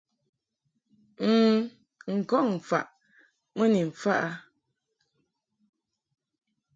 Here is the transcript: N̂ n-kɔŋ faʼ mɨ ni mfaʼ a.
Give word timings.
N̂ 2.05 2.13
n-kɔŋ 2.17 2.47
faʼ 2.67 2.87
mɨ 3.55 3.65
ni 3.71 3.81
mfaʼ 3.89 4.19
a. 4.27 4.29